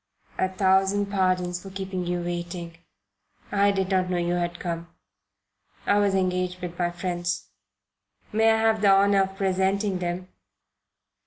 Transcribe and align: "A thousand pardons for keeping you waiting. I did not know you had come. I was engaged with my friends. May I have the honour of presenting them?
"A 0.39 0.49
thousand 0.49 1.11
pardons 1.11 1.61
for 1.61 1.69
keeping 1.69 2.07
you 2.07 2.21
waiting. 2.21 2.75
I 3.51 3.69
did 3.69 3.89
not 3.91 4.09
know 4.09 4.17
you 4.17 4.33
had 4.33 4.59
come. 4.59 4.87
I 5.85 5.99
was 5.99 6.15
engaged 6.15 6.59
with 6.59 6.79
my 6.79 6.89
friends. 6.89 7.49
May 8.31 8.49
I 8.49 8.57
have 8.57 8.81
the 8.81 8.89
honour 8.91 9.21
of 9.25 9.35
presenting 9.37 9.99
them? 9.99 10.29